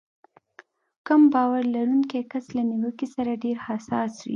[1.07, 4.29] کم باور لرونکی کس له نيوکې سره ډېر حساس وي.